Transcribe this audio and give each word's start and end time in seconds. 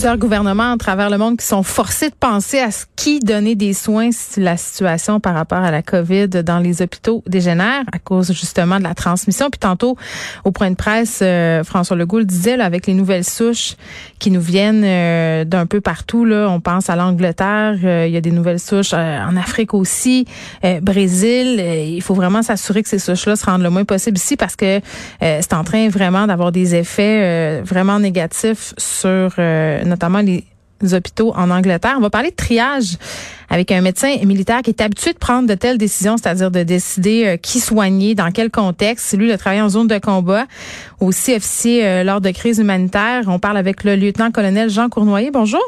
plusieurs 0.00 0.16
gouvernements 0.16 0.72
à 0.72 0.78
travers 0.78 1.10
le 1.10 1.18
monde 1.18 1.36
qui 1.36 1.44
sont 1.44 1.62
forcés 1.62 2.08
de 2.08 2.14
penser 2.14 2.58
à 2.58 2.70
ce 2.70 2.86
qui 2.96 3.20
donner 3.20 3.54
des 3.54 3.74
soins 3.74 4.08
si 4.12 4.40
la 4.40 4.56
situation 4.56 5.20
par 5.20 5.34
rapport 5.34 5.58
à 5.58 5.70
la 5.70 5.82
COVID 5.82 6.28
dans 6.28 6.58
les 6.58 6.80
hôpitaux 6.80 7.22
dégénère 7.26 7.82
à 7.92 7.98
cause 7.98 8.32
justement 8.32 8.78
de 8.78 8.84
la 8.84 8.94
transmission. 8.94 9.50
Puis 9.50 9.58
tantôt, 9.58 9.98
au 10.44 10.52
point 10.52 10.70
de 10.70 10.74
presse, 10.74 11.18
euh, 11.20 11.62
François 11.64 11.98
Legault 11.98 12.20
le 12.20 12.24
disait, 12.24 12.56
là, 12.56 12.64
avec 12.64 12.86
les 12.86 12.94
nouvelles 12.94 13.24
souches 13.24 13.76
qui 14.18 14.30
nous 14.30 14.40
viennent 14.40 14.84
euh, 14.86 15.44
d'un 15.44 15.66
peu 15.66 15.82
partout, 15.82 16.24
là, 16.24 16.48
on 16.48 16.60
pense 16.60 16.88
à 16.88 16.96
l'Angleterre, 16.96 17.76
euh, 17.84 18.06
il 18.06 18.14
y 18.14 18.16
a 18.16 18.22
des 18.22 18.32
nouvelles 18.32 18.58
souches 18.58 18.94
en 18.94 19.36
Afrique 19.36 19.74
aussi, 19.74 20.24
Brésil. 20.80 21.60
il 21.60 22.00
faut 22.00 22.14
vraiment 22.14 22.42
s'assurer 22.42 22.82
que 22.82 22.88
ces 22.88 22.98
souches-là 22.98 23.36
se 23.36 23.44
rendent 23.44 23.62
le 23.62 23.70
moins 23.70 23.84
possible 23.84 24.16
ici 24.16 24.38
parce 24.38 24.56
que 24.56 24.80
c'est 25.20 25.52
en 25.52 25.64
train 25.64 25.90
vraiment 25.90 26.26
d'avoir 26.26 26.52
des 26.52 26.74
effets 26.74 27.60
vraiment 27.62 27.98
négatifs 27.98 28.72
sur 28.78 29.34
notamment 29.90 30.20
les 30.20 30.44
hôpitaux 30.94 31.32
en 31.36 31.50
Angleterre. 31.50 31.96
On 31.98 32.00
va 32.00 32.10
parler 32.10 32.30
de 32.30 32.36
triage 32.36 32.96
avec 33.50 33.70
un 33.72 33.80
médecin 33.80 34.16
militaire 34.24 34.62
qui 34.62 34.70
est 34.70 34.80
habitué 34.80 35.12
de 35.12 35.18
prendre 35.18 35.48
de 35.48 35.54
telles 35.54 35.76
décisions, 35.76 36.16
c'est-à-dire 36.16 36.50
de 36.50 36.62
décider 36.62 37.26
euh, 37.26 37.36
qui 37.36 37.60
soigner, 37.60 38.14
dans 38.14 38.30
quel 38.30 38.50
contexte. 38.50 39.16
Lui 39.16 39.28
le 39.28 39.36
travail 39.36 39.60
en 39.60 39.68
zone 39.68 39.88
de 39.88 39.98
combat, 39.98 40.46
aussi 41.00 41.34
officier 41.34 41.84
euh, 41.84 42.04
lors 42.04 42.20
de 42.20 42.30
crises 42.30 42.58
humanitaires. 42.58 43.24
On 43.26 43.38
parle 43.38 43.56
avec 43.56 43.84
le 43.84 43.96
lieutenant-colonel 43.96 44.70
Jean 44.70 44.88
Cournoyer. 44.88 45.30
Bonjour. 45.30 45.60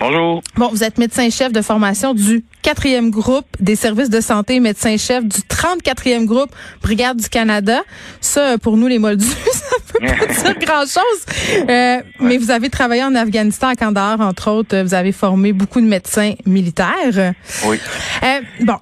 Bonjour. 0.00 0.42
Bon, 0.56 0.68
vous 0.68 0.82
êtes 0.84 0.98
médecin-chef 0.98 1.52
de 1.52 1.60
formation 1.62 2.14
du 2.14 2.44
quatrième 2.62 3.10
groupe 3.10 3.46
des 3.60 3.76
services 3.76 4.10
de 4.10 4.20
santé, 4.20 4.58
médecin-chef 4.58 5.24
du 5.24 5.40
34e 5.40 6.24
groupe 6.24 6.50
Brigade 6.82 7.18
du 7.18 7.28
Canada. 7.28 7.82
Ça, 8.20 8.58
pour 8.58 8.76
nous, 8.76 8.86
les 8.86 8.98
Moldus, 8.98 9.26
ça 9.52 9.76
peut 9.92 10.06
pas 10.06 10.26
dire 10.42 10.58
grand-chose. 10.60 11.66
Euh, 11.68 11.98
mais 12.20 12.38
vous 12.38 12.50
avez 12.50 12.70
travaillé 12.70 13.04
en 13.04 13.14
Afghanistan, 13.14 13.68
à 13.68 13.76
Kandahar, 13.76 14.20
entre 14.20 14.50
autres. 14.50 14.80
Vous 14.80 14.94
avez 14.94 15.12
formé 15.12 15.52
beaucoup 15.52 15.80
de 15.80 15.86
médecins 15.86 16.34
militaires. 16.46 17.34
Oui. 17.66 17.78
Euh, 18.22 18.40
bon, 18.60 18.76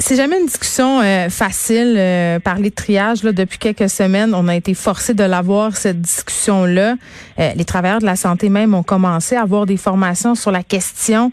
c'est 0.00 0.16
jamais 0.16 0.40
une 0.40 0.46
discussion 0.46 1.00
euh, 1.02 1.28
facile, 1.28 1.94
euh, 1.96 2.38
parler 2.40 2.70
de 2.70 2.74
triage. 2.74 3.22
Là, 3.22 3.32
depuis 3.32 3.58
quelques 3.58 3.90
semaines, 3.90 4.34
on 4.34 4.48
a 4.48 4.56
été 4.56 4.74
forcé 4.74 5.12
de 5.14 5.22
l'avoir, 5.22 5.76
cette 5.76 6.00
discussion-là. 6.00 6.96
Euh, 7.38 7.50
les 7.54 7.64
travailleurs 7.64 8.00
de 8.00 8.06
la 8.06 8.16
santé 8.16 8.48
même 8.48 8.74
ont 8.74 8.82
commencé 8.82 9.36
à 9.36 9.42
avoir 9.42 9.66
des 9.66 9.76
formations 9.76 10.34
sur 10.34 10.50
la 10.50 10.62
question, 10.62 11.30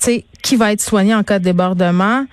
tu 0.00 0.06
sais, 0.06 0.24
qui 0.42 0.56
va 0.56 0.72
être 0.72 0.80
soigné 0.80 1.14
en 1.14 1.22
cas 1.22 1.38
de 1.38 1.44
débordement. 1.44 2.24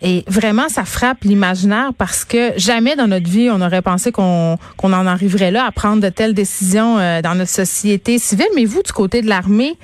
Et 0.00 0.24
vraiment, 0.28 0.68
ça 0.68 0.84
frappe 0.84 1.24
l'imaginaire 1.24 1.90
parce 1.96 2.24
que 2.24 2.52
jamais 2.56 2.94
dans 2.94 3.08
notre 3.08 3.28
vie, 3.28 3.50
on 3.50 3.60
aurait 3.60 3.82
pensé 3.82 4.12
qu'on 4.12 4.56
qu'on 4.76 4.92
en 4.92 5.06
arriverait 5.06 5.50
là 5.50 5.64
à 5.66 5.72
prendre 5.72 6.00
de 6.00 6.08
telles 6.08 6.34
décisions 6.34 6.98
euh, 6.98 7.20
dans 7.20 7.34
notre 7.34 7.50
société 7.50 8.18
civile. 8.18 8.46
Mais 8.54 8.64
vous, 8.64 8.82
du 8.82 8.92
côté 8.92 9.22
de 9.22 9.28
l'armée, 9.28 9.76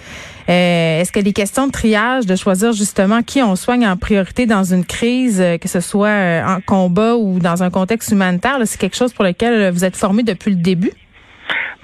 euh, 0.48 1.00
est-ce 1.00 1.12
que 1.12 1.20
les 1.20 1.32
questions 1.32 1.66
de 1.66 1.72
triage, 1.72 2.26
de 2.26 2.36
choisir 2.36 2.72
justement 2.72 3.22
qui 3.22 3.42
on 3.42 3.56
soigne 3.56 3.86
en 3.86 3.96
priorité 3.96 4.46
dans 4.46 4.64
une 4.64 4.84
crise, 4.84 5.40
euh, 5.40 5.58
que 5.58 5.68
ce 5.68 5.80
soit 5.80 6.42
en 6.46 6.60
combat 6.60 7.16
ou 7.16 7.38
dans 7.38 7.62
un 7.62 7.70
contexte 7.70 8.12
humanitaire, 8.12 8.58
c'est 8.64 8.80
quelque 8.80 8.96
chose 8.96 9.12
pour 9.12 9.24
lequel 9.24 9.70
vous 9.70 9.84
êtes 9.84 9.96
formé 9.96 10.22
depuis 10.22 10.50
le 10.50 10.56
début? 10.56 10.92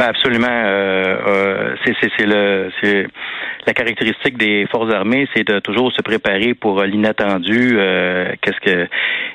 Ben 0.00 0.06
absolument. 0.06 0.48
Euh, 0.48 1.74
c'est 1.84 2.24
le 2.24 2.70
c'est 2.80 3.06
la 3.66 3.74
caractéristique 3.74 4.38
des 4.38 4.66
forces 4.70 4.90
armées, 4.94 5.28
c'est 5.34 5.46
de 5.46 5.58
toujours 5.58 5.92
se 5.92 6.00
préparer 6.00 6.54
pour 6.54 6.82
l'inattendu. 6.84 7.72
Euh, 7.74 8.32
qu'est-ce 8.40 8.60
que 8.60 8.88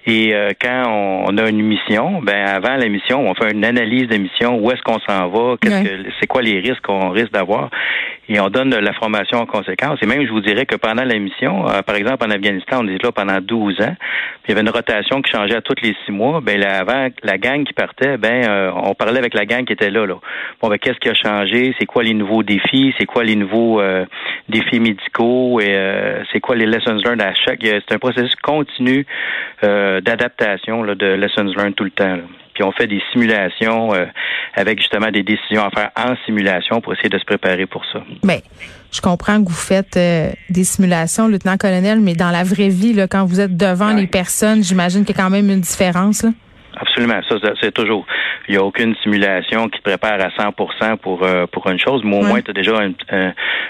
et 0.08 0.34
euh, 0.34 0.52
quand 0.60 0.84
on, 1.28 1.38
a 1.38 1.50
une 1.50 1.62
mission, 1.62 2.20
ben 2.22 2.46
avant 2.48 2.78
la 2.78 2.88
mission, 2.90 3.30
on 3.30 3.36
fait 3.36 3.52
une 3.52 3.64
analyse 3.64 4.08
de 4.08 4.18
mission. 4.18 4.58
Où 4.58 4.72
est-ce 4.72 4.82
qu'on 4.82 5.00
s'en 5.08 5.28
va 5.30 5.56
Qu'est-ce 5.62 5.84
que 5.84 6.10
c'est 6.20 6.28
quoi 6.28 6.42
les 6.42 6.60
risques 6.60 6.82
qu'on 6.82 7.10
risque 7.10 7.32
d'avoir 7.32 7.70
Et 8.30 8.40
on 8.40 8.50
donne 8.50 8.76
la 8.76 8.94
formation 8.94 9.40
en 9.40 9.46
conséquence. 9.46 10.00
Et 10.02 10.06
même, 10.06 10.26
je 10.26 10.32
vous 10.32 10.42
dirais 10.42 10.66
que 10.66 10.76
pendant 10.76 11.04
la 11.04 11.18
mission, 11.20 11.68
euh, 11.68 11.82
par 11.82 11.96
exemple 11.96 12.26
en 12.26 12.32
Afghanistan, 12.32 12.80
on 12.82 12.88
était 12.88 13.06
là 13.06 13.12
pendant 13.12 13.40
12 13.40 13.82
ans. 13.82 13.96
Puis 14.44 14.50
il 14.50 14.50
y 14.50 14.52
avait 14.54 14.62
une 14.62 14.70
rotation 14.70 15.22
qui 15.22 15.32
changeait 15.32 15.56
à 15.56 15.62
tous 15.62 15.76
les 15.82 15.96
six 16.06 16.12
mois. 16.12 16.42
Ben 16.42 16.60
là, 16.60 16.80
avant 16.80 17.08
la 17.24 17.38
gang 17.38 17.64
qui 17.64 17.74
partait, 17.74 18.18
ben 18.18 18.72
on 18.76 18.94
parlait 18.94 19.20
avec 19.20 19.34
la 19.34 19.46
gang 19.46 19.66
qui 19.66 19.74
était 19.74 19.90
là. 19.90 20.06
là. 20.06 20.16
Bon, 20.62 20.70
ben 20.70 20.78
qu'est-ce 20.78 21.00
qui 21.00 21.10
a 21.10 21.14
changé? 21.14 21.76
C'est 21.80 21.86
quoi 21.86 22.04
les 22.04 22.14
nouveaux 22.14 22.44
défis? 22.44 22.94
C'est 22.98 23.06
quoi 23.06 23.24
les 23.24 23.36
nouveaux 23.36 23.82
défis 24.50 24.80
médicaux? 24.80 25.60
Et 25.60 25.76
euh, 25.76 26.24
c'est 26.32 26.40
quoi 26.40 26.56
les 26.56 26.66
lessons 26.66 26.96
learned 27.04 27.22
à 27.22 27.34
chaque. 27.34 27.60
C'est 27.62 27.92
un 27.92 28.00
processus 28.00 28.36
continu 28.36 29.06
euh, 29.64 30.02
d'adaptation 30.02 30.84
de 30.84 31.06
lessons 31.06 31.44
learned 31.44 31.76
tout 31.76 31.84
le 31.84 31.92
temps. 31.92 32.18
Puis 32.56 32.64
on 32.64 32.72
fait 32.72 32.88
des 32.88 33.02
simulations 33.12 33.94
euh, 33.94 34.06
avec 34.56 34.80
justement 34.80 35.12
des 35.12 35.22
décisions 35.22 35.64
à 35.64 35.70
faire 35.70 35.92
en 35.96 36.16
simulation 36.26 36.82
pour 36.82 36.94
essayer 36.94 37.10
de 37.10 37.20
se 37.20 37.26
préparer 37.26 37.68
pour 37.68 37.86
ça. 37.94 38.00
Mais 38.24 38.42
je 38.92 39.02
comprends 39.02 39.44
que 39.44 39.50
vous 39.50 39.56
faites 39.56 39.94
des 40.50 40.64
simulations, 40.64 41.28
lieutenant-colonel, 41.28 42.00
mais 42.00 42.16
dans 42.16 42.32
la 42.32 42.44
vraie 42.44 42.70
vie, 42.70 42.94
là, 42.94 43.08
quand 43.08 43.26
vous 43.26 43.42
êtes 43.42 43.56
devant 43.56 43.94
les 43.94 44.08
personnes, 44.08 44.64
j'imagine 44.64 45.04
qu'il 45.04 45.16
y 45.16 45.20
a 45.20 45.24
quand 45.24 45.30
même 45.30 45.50
une 45.50 45.60
différence. 45.60 46.24
Là. 46.24 46.30
Absolument, 46.78 47.22
ça, 47.30 47.38
c'est 47.62 47.74
toujours. 47.74 48.06
Il 48.48 48.52
n'y 48.52 48.58
a 48.58 48.64
aucune 48.64 48.96
simulation 48.98 49.70
qui 49.70 49.80
te 49.80 49.84
prépare 49.84 50.20
à 50.20 50.30
100% 50.30 50.98
pour 50.98 51.24
euh, 51.24 51.46
pour 51.48 51.70
une 51.70 51.80
chose, 51.80 52.02
mais 52.04 52.18
au 52.18 52.22
moins 52.22 52.42
tu 52.42 52.52
as 52.52 52.54
déjà 52.54 52.84
une, 52.84 52.96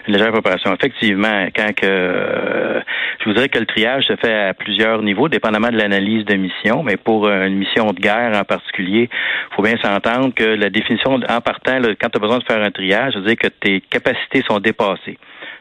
légère 0.07 0.31
préparation. 0.31 0.73
Effectivement, 0.73 1.47
quand 1.55 1.73
que 1.75 1.85
euh, 1.85 2.79
je 3.19 3.25
vous 3.25 3.33
dirais 3.33 3.49
que 3.49 3.59
le 3.59 3.65
triage 3.65 4.05
se 4.05 4.15
fait 4.15 4.33
à 4.33 4.53
plusieurs 4.53 5.01
niveaux, 5.01 5.29
dépendamment 5.29 5.69
de 5.69 5.77
l'analyse 5.77 6.25
de 6.25 6.35
mission, 6.35 6.83
mais 6.83 6.97
pour 6.97 7.27
une 7.27 7.55
mission 7.55 7.91
de 7.91 7.99
guerre 7.99 8.35
en 8.35 8.43
particulier, 8.43 9.09
faut 9.55 9.61
bien 9.61 9.77
s'entendre 9.77 10.33
que 10.33 10.43
la 10.43 10.69
définition 10.69 11.13
en 11.13 11.41
partant, 11.41 11.79
quand 11.99 12.09
tu 12.09 12.17
as 12.17 12.19
besoin 12.19 12.39
de 12.39 12.43
faire 12.43 12.61
un 12.61 12.71
triage, 12.71 13.13
ça 13.13 13.19
veut 13.19 13.25
dire 13.25 13.37
que 13.37 13.47
tes 13.47 13.81
capacités 13.81 14.43
sont 14.47 14.59
dépassées. 14.59 15.17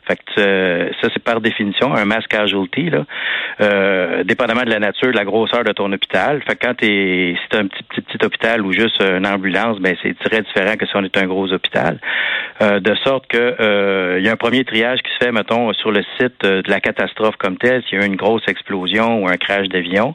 Fait 0.07 0.17
que 0.17 0.41
euh, 0.41 0.91
ça, 1.01 1.09
c'est 1.13 1.23
par 1.23 1.41
définition 1.41 1.95
un 1.95 2.05
mass 2.05 2.27
casualty, 2.27 2.91
là, 2.91 3.05
euh, 3.61 4.25
dépendamment 4.25 4.63
de 4.63 4.71
la 4.71 4.79
nature, 4.79 5.11
de 5.11 5.17
la 5.17 5.25
grosseur 5.25 5.65
de 5.65 5.73
ton 5.73 5.91
hôpital. 5.93 6.43
Fait 6.43 6.57
que 6.57 6.67
quand 6.67 6.75
t'es, 6.75 7.37
si 7.41 7.49
t'as 7.49 7.61
un 7.61 7.67
petit, 7.67 7.83
petit, 7.85 8.01
petit 8.03 8.25
hôpital 8.25 8.63
ou 8.63 8.73
juste 8.73 9.03
une 9.03 9.27
ambulance, 9.27 9.79
ben 9.79 9.97
c'est 10.03 10.17
très 10.19 10.43
différent 10.43 10.77
que 10.77 10.87
si 10.87 10.97
on 10.97 11.05
est 11.05 11.17
un 11.17 11.27
gros 11.27 11.53
hôpital. 11.53 11.99
Euh, 12.63 12.81
de 12.81 12.95
sorte 12.97 13.27
que 13.27 14.17
il 14.19 14.25
y 14.25 14.29
a 14.29 14.33
un 14.33 14.37
premier 14.37 14.65
triage 14.65 15.01
qui 15.01 15.11
se 15.13 15.25
fait, 15.25 15.33
mettons, 15.33 15.73
sur 15.73 15.91
le 15.91 16.03
site 16.19 16.43
de 16.43 16.71
la 16.71 16.81
catastrophe 16.81 17.37
comme 17.37 17.57
telle, 17.57 17.83
s'il 17.85 17.99
y 17.99 18.03
a 18.03 18.05
eu 18.05 18.09
une 18.09 18.17
grosse 18.17 18.47
explosion 18.47 19.23
ou 19.23 19.29
un 19.29 19.37
crash 19.37 19.69
d'avion 19.69 20.15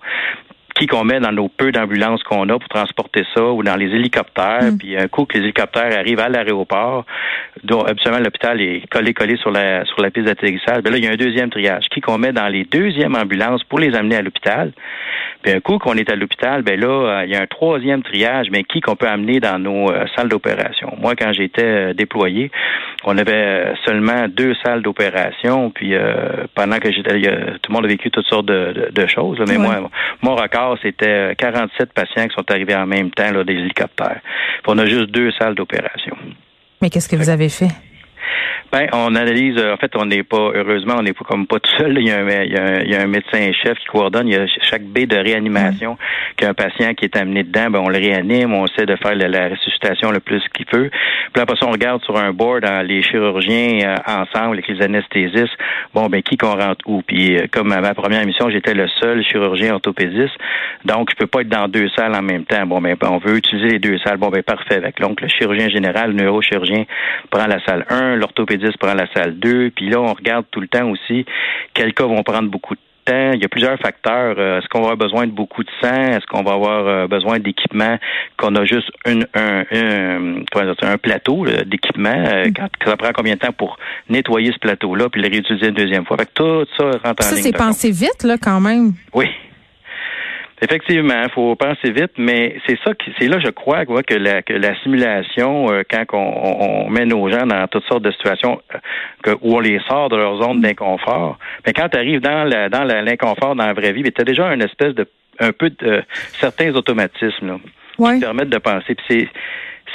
qui 0.79 0.88
qu'on 0.88 1.03
met 1.03 1.19
dans 1.19 1.34
nos 1.34 1.50
peu 1.50 1.72
d'ambulances 1.73 2.23
qu'on 2.23 2.47
a 2.47 2.57
pour 2.57 2.69
transporter 2.69 3.23
ça 3.35 3.44
ou 3.44 3.63
dans 3.63 3.75
les 3.75 3.88
hélicoptères. 3.88 4.72
Mm. 4.72 4.78
Puis 4.78 4.97
un 4.97 5.07
coup 5.09 5.25
que 5.25 5.38
les 5.38 5.44
hélicoptères 5.44 5.97
arrivent 5.97 6.22
à 6.22 6.29
l'aéroport, 6.29 7.06
dont 7.63 7.81
absolument 7.81 8.22
l'hôpital 8.23 8.62
est 8.62 8.89
collé 8.89 9.13
collé 9.13 9.35
sur 9.35 9.51
la 9.51 9.84
sur 9.85 10.01
la 10.01 10.09
piste 10.09 10.28
d'atterrissage, 10.28 10.81
ben 10.81 10.91
là 10.91 10.97
il 10.97 11.03
y 11.03 11.07
a 11.07 11.12
un 11.12 11.18
deuxième 11.18 11.50
triage 11.50 11.85
qui 11.91 12.00
qu'on 12.00 12.18
met 12.18 12.31
dans 12.31 12.47
les 12.47 12.63
deuxièmes 12.63 13.16
ambulances 13.16 13.63
pour 13.66 13.79
les 13.79 13.94
amener 13.94 14.16
à 14.16 14.22
l'hôpital. 14.22 14.72
Puis 15.41 15.53
un 15.53 15.59
coup 15.59 15.78
qu'on 15.78 15.94
est 15.94 16.09
à 16.09 16.16
l'hôpital, 16.16 16.62
ben 16.62 16.79
là 16.79 16.88
euh, 16.88 17.25
il 17.25 17.31
y 17.31 17.35
a 17.35 17.41
un 17.41 17.47
troisième 17.47 18.01
triage, 18.01 18.47
mais 18.50 18.63
qui 18.63 18.79
qu'on 18.79 18.95
peut 18.95 19.07
amener 19.07 19.39
dans 19.39 19.59
nos 19.59 19.91
euh, 19.91 20.06
salles 20.16 20.29
d'opération. 20.29 20.94
Moi 20.97 21.16
quand 21.16 21.34
j'étais 21.34 21.63
euh, 21.63 21.94
déployé, 21.94 22.51
on 23.03 23.18
avait 23.18 23.73
seulement 23.85 24.28
deux 24.29 24.53
salles 24.63 24.81
d'opération. 24.81 25.72
Puis 25.72 25.94
pendant 26.56 26.79
que 26.79 26.91
j'étais, 26.91 27.19
tout 27.62 27.72
le 27.72 27.73
monde 27.73 27.85
a 27.85 27.88
vécu 27.88 28.12
toutes 28.12 28.28
sortes 28.28 28.45
de, 28.45 29.07
choses. 29.07 29.39
mais 29.47 29.57
moi 29.57 29.89
mon 30.22 30.35
record 30.35 30.69
c'était 30.81 31.35
47 31.38 31.81
euh, 31.81 31.85
patients 31.94 32.28
qui 32.28 32.35
sont 32.35 32.52
arrivés 32.52 32.75
en 32.75 32.85
même 32.85 33.12
temps, 33.12 33.31
là, 33.31 33.44
des 33.44 33.53
hélicoptères. 33.53 34.22
on 34.68 34.78
a 34.78 34.85
juste 34.85 35.12
deux 35.12 35.31
salles 35.31 35.56
d'opération. 35.56 36.16
Mais 36.81 36.90
qu'est-ce 36.90 37.09
que 37.09 37.16
vous 37.16 37.30
avez 37.30 37.50
fait? 37.50 37.69
Ben, 38.72 38.88
on 38.94 39.16
analyse. 39.16 39.57
Euh, 39.57 39.73
en 39.73 39.78
fait, 39.78 39.95
on 39.95 40.06
n'est 40.06 40.23
pas, 40.23 40.51
heureusement, 40.53 40.95
on 41.00 41.01
n'est 41.01 41.13
pas 41.13 41.25
comme 41.25 41.47
pas 41.47 41.59
tout 41.59 41.72
seul. 41.78 41.97
Il 41.97 42.07
y, 42.07 42.12
a 42.12 42.19
un, 42.19 42.44
il, 42.44 42.92
y 42.92 42.95
a 42.95 43.01
un, 43.01 43.07
médecin-chef 43.07 43.80
qui 43.80 43.86
coordonne. 43.86 44.27
Il 44.27 44.33
y 44.33 44.38
a 44.38 44.45
chaque 44.62 44.83
baie 44.83 45.07
de 45.07 45.18
réanimation 45.18 45.98
qu'un 46.38 46.53
patient 46.53 46.94
qui 46.94 47.06
est 47.06 47.18
amené 47.18 47.44
dedans, 47.44 47.71
ben, 47.71 47.80
on 47.80 47.89
le 47.89 47.98
réanime. 47.98 48.53
On 48.53 48.65
essaie 48.65 48.86
de 48.86 48.95
faire 48.95 49.15
la, 49.15 49.50
ressuscitation 49.50 50.12
le 50.12 50.19
plus 50.19 50.44
qu'il 50.53 50.65
peut. 50.65 50.89
Puis 51.33 51.42
après 51.42 51.56
ça, 51.59 51.65
on 51.68 51.71
regarde 51.71 52.03
sur 52.03 52.18
un 52.18 52.31
board 52.31 52.65
les 52.83 53.01
chirurgiens 53.01 53.80
euh, 53.83 53.95
ensemble 54.06 54.57
avec 54.57 54.68
les 54.68 54.81
anesthésistes. 54.81 55.57
Bon, 55.94 56.07
ben, 56.07 56.21
qui 56.21 56.38
qu'on 56.38 56.56
rentre 56.56 56.86
où? 56.86 57.01
Puis, 57.01 57.38
euh, 57.38 57.48
comme 57.51 57.71
à 57.71 57.81
ma 57.81 57.94
première 57.94 58.21
émission, 58.21 58.50
j'étais 58.50 58.74
le 58.74 58.88
seul 59.00 59.24
chirurgien 59.24 59.74
orthopédiste. 59.74 60.36
Donc, 60.86 61.09
je 61.12 61.15
peux 61.15 61.27
pas 61.27 61.42
être 61.42 61.50
dans 61.50 61.68
deux 61.68 61.89
salles 61.89 62.15
en 62.15 62.21
même 62.21 62.45
temps. 62.45 62.65
Bon, 62.65 62.81
ben, 62.81 62.95
on 63.01 63.18
veut 63.18 63.38
utiliser 63.38 63.69
les 63.69 63.80
deux 63.80 63.98
salles. 64.00 64.18
Bon, 64.18 64.30
ben, 64.30 64.44
parfait. 64.44 64.81
Donc, 65.00 65.21
le 65.21 65.27
chirurgien 65.27 65.69
général, 65.69 66.12
le 66.12 66.24
neurochirurgien 66.24 66.86
prend 67.30 67.48
la 67.48 67.63
salle 67.65 67.86
1, 67.89 68.15
l'orthopédiste 68.19 68.77
prend 68.77 68.94
la 68.94 69.12
salle 69.13 69.39
2, 69.39 69.71
puis 69.75 69.89
là, 69.89 70.00
on 70.00 70.13
regarde 70.13 70.45
tout 70.51 70.62
le 70.62 70.68
temps 70.68 70.89
aussi 70.89 71.25
quels 71.74 71.94
cas 71.94 72.06
vont 72.06 72.24
prendre 72.24 72.50
beaucoup 72.50 72.75
de 72.75 72.80
temps, 73.06 73.31
il 73.33 73.42
y 73.42 73.45
a 73.45 73.50
plusieurs 73.50 73.77
facteurs. 73.80 74.39
Est-ce 74.39 74.68
qu'on 74.68 74.81
va 74.81 74.92
avoir 74.92 74.98
besoin 74.98 75.25
de 75.25 75.31
beaucoup 75.31 75.63
de 75.63 75.69
sang? 75.81 76.12
Est-ce 76.12 76.25
qu'on 76.27 76.44
va 76.44 76.54
avoir 76.54 77.07
besoin 77.07 77.39
d'équipements 77.39 77.98
qu'on 78.38 78.56
a 78.56 78.66
juste 78.66 78.92
une, 79.07 79.25
un, 79.33 79.63
un, 79.71 80.44
un 80.81 80.98
plateau 80.98 81.45
d'équipement? 81.66 82.24
Mm. 82.45 82.54
ça 82.86 82.98
prend 82.98 83.10
combien 83.16 83.36
de 83.36 83.39
temps 83.39 83.51
pour 83.51 83.77
nettoyer 84.10 84.51
ce 84.51 84.60
plateau-là 84.60 85.10
puis 85.10 85.22
le 85.22 85.30
réutiliser 85.30 85.68
une 85.68 85.75
deuxième 85.75 86.06
fois? 86.06 86.18
Fait 86.18 86.25
que 86.25 86.33
tout 86.33 86.65
ça 86.77 86.86
rentre 87.04 87.25
en 87.25 87.30
Ça, 87.30 87.36
c'est 87.38 87.56
pensé 87.56 87.92
vite, 87.92 88.24
là, 88.24 88.38
quand 88.42 88.60
même. 88.60 88.94
Oui. 89.13 89.25
Effectivement, 90.61 91.21
il 91.23 91.29
faut 91.31 91.56
penser 91.56 91.91
vite, 91.91 92.11
mais 92.17 92.57
c'est 92.67 92.77
ça 92.83 92.94
qui, 92.94 93.13
c'est 93.17 93.27
là, 93.27 93.39
je 93.39 93.50
crois, 93.50 93.85
que 93.85 94.13
la, 94.13 94.41
que 94.41 94.51
la 94.51 94.77
simulation, 94.81 95.71
euh, 95.71 95.83
quand 95.89 96.03
on, 96.11 96.85
on, 96.88 96.89
met 96.89 97.06
nos 97.06 97.29
gens 97.29 97.45
dans 97.45 97.65
toutes 97.67 97.85
sortes 97.85 98.03
de 98.03 98.11
situations 98.11 98.61
euh, 98.75 98.77
que, 99.23 99.31
où 99.41 99.56
on 99.56 99.59
les 99.59 99.79
sort 99.88 100.09
de 100.09 100.17
leur 100.17 100.41
zone 100.41 100.59
d'inconfort, 100.59 101.38
mais 101.65 101.71
quand 101.71 101.88
tu 101.88 101.97
arrives 101.97 102.19
dans 102.19 102.44
la, 102.44 102.67
dans 102.67 102.83
l'inconfort 102.83 103.56
dans 103.56 103.65
la 103.65 103.73
vraie 103.73 103.94
vie, 103.94 104.03
tu 104.03 104.19
as 104.19 104.25
déjà 104.25 104.53
une 104.53 104.61
espèce 104.61 104.94
de 104.95 105.07
un 105.41 105.53
peu 105.53 105.69
de 105.69 106.03
certains 106.33 106.75
automatismes 106.75 107.47
là, 107.47 107.57
qui 108.13 108.19
te 108.19 108.25
permettent 108.25 108.50
de 108.50 108.57
penser. 108.57 108.95
Puis 108.95 109.05
c'est 109.09 109.27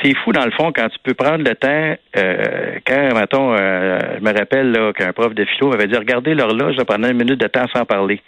c'est 0.03 0.15
fou 0.17 0.33
dans 0.33 0.45
le 0.45 0.51
fond 0.51 0.73
quand 0.73 0.89
tu 0.89 0.99
peux 1.03 1.15
prendre 1.15 1.45
le 1.45 1.55
temps. 1.55 1.95
Euh, 2.17 2.79
quand, 2.87 3.15
mettons, 3.15 3.57
je 3.57 4.21
me 4.21 4.37
rappelle 4.37 4.93
qu'un 4.97 5.13
prof 5.13 5.35
de 5.35 5.45
philo 5.45 5.69
m'avait 5.71 5.87
dit 5.87 5.97
regardez 5.97 6.35
l'horloge 6.35 6.77
pendant 6.85 7.09
une 7.09 7.19
minute 7.19 7.39
de 7.39 7.47
temps 7.47 7.67
sans 7.73 7.85
parler. 7.85 8.21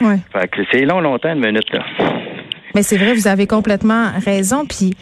Ouais. 0.00 0.18
Fait 0.32 0.48
que 0.48 0.62
c'est 0.72 0.84
long, 0.84 1.00
longtemps, 1.00 1.32
une 1.32 1.44
minute, 1.44 1.70
là. 1.72 1.84
Mais 2.74 2.82
c'est 2.82 2.96
vrai, 2.96 3.14
vous 3.14 3.28
avez 3.28 3.46
complètement 3.46 4.10
raison. 4.24 4.64
Puis 4.66 4.94